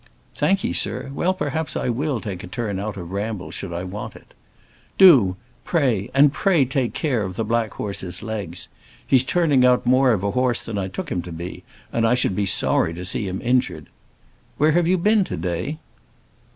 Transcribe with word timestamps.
"Thank'ee, 0.33 0.73
sir. 0.73 1.11
Well, 1.13 1.31
perhaps 1.35 1.77
I 1.77 1.87
will 1.89 2.19
take 2.21 2.43
a 2.43 2.47
turn 2.47 2.79
out 2.79 2.97
of 2.97 3.11
Ramble 3.11 3.51
should 3.51 3.71
I 3.71 3.83
want 3.83 4.15
it." 4.15 4.33
"Do, 4.97 5.35
and 5.63 5.63
pray, 5.63 6.09
pray 6.33 6.65
take 6.65 6.95
care 6.95 7.21
of 7.21 7.35
that 7.35 7.43
black 7.43 7.75
horse's 7.75 8.23
legs. 8.23 8.67
He's 9.05 9.23
turning 9.23 9.63
out 9.63 9.85
more 9.85 10.11
of 10.11 10.23
a 10.23 10.31
horse 10.31 10.65
than 10.65 10.79
I 10.79 10.87
took 10.87 11.11
him 11.11 11.21
to 11.21 11.31
be, 11.31 11.63
and 11.93 12.07
I 12.07 12.15
should 12.15 12.35
be 12.35 12.47
sorry 12.47 12.95
to 12.95 13.05
see 13.05 13.27
him 13.27 13.41
injured. 13.43 13.89
Where 14.57 14.71
have 14.71 14.87
you 14.87 14.97
been 14.97 15.23
to 15.25 15.37
day?" 15.37 15.77